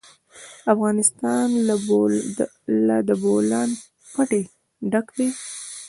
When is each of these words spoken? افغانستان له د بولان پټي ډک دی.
افغانستان 0.73 1.47
له 2.87 2.95
د 3.07 3.09
بولان 3.23 3.69
پټي 4.13 4.41
ډک 4.91 5.07
دی. 5.17 5.27